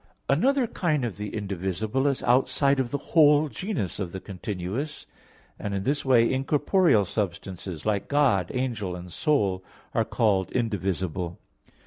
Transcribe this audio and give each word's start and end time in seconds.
Another 0.27 0.65
kind 0.65 1.05
of 1.05 1.17
the 1.17 1.29
indivisible 1.29 2.07
is 2.07 2.23
outside 2.23 2.79
of 2.79 2.89
the 2.89 2.97
whole 3.13 3.47
genus 3.49 3.99
of 3.99 4.11
the 4.13 4.19
continuous; 4.19 5.05
and 5.59 5.75
in 5.75 5.83
this 5.83 6.03
way 6.03 6.27
incorporeal 6.33 7.05
substances, 7.05 7.85
like 7.85 8.07
God, 8.07 8.49
angel 8.51 8.95
and 8.95 9.11
soul, 9.11 9.63
are 9.93 10.03
called 10.05 10.51
indivisible. 10.53 11.37